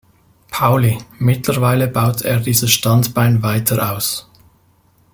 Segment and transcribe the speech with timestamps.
[0.49, 4.27] Pauli; mittlerweile baut er dieses Standbein weiter aus.